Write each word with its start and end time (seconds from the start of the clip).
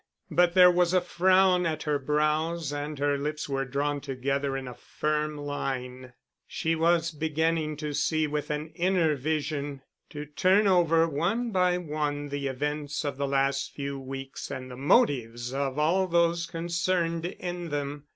But 0.31 0.55
there 0.55 0.71
was 0.71 0.95
a 0.95 0.99
frown 0.99 1.67
at 1.67 1.83
her 1.83 1.99
brows 1.99 2.73
and 2.73 2.97
her 2.97 3.19
lips 3.19 3.47
were 3.47 3.65
drawn 3.65 4.01
together 4.01 4.57
in 4.57 4.67
a 4.67 4.73
firm 4.73 5.37
line. 5.37 6.13
She 6.47 6.73
was 6.73 7.11
beginning 7.11 7.77
to 7.77 7.93
see 7.93 8.25
with 8.25 8.49
an 8.49 8.69
inner 8.69 9.13
vision, 9.13 9.83
to 10.09 10.25
turn 10.25 10.65
over 10.65 11.07
one 11.07 11.51
by 11.51 11.77
one 11.77 12.29
the 12.29 12.47
events 12.47 13.05
of 13.05 13.17
the 13.17 13.27
last 13.27 13.73
few 13.75 13.99
weeks 13.99 14.49
and 14.49 14.71
the 14.71 14.75
motives 14.75 15.53
of 15.53 15.77
all 15.77 16.07
those 16.07 16.47
concerned 16.47 17.27
in 17.27 17.69
them. 17.69 18.05